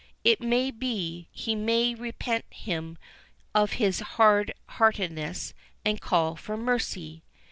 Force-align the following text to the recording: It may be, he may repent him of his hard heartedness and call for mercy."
It 0.23 0.41
may 0.41 0.71
be, 0.71 1.27
he 1.31 1.53
may 1.53 1.93
repent 1.93 2.45
him 2.49 2.97
of 3.53 3.73
his 3.73 3.99
hard 3.99 4.51
heartedness 4.65 5.53
and 5.85 6.01
call 6.01 6.35
for 6.35 6.57
mercy." 6.57 7.21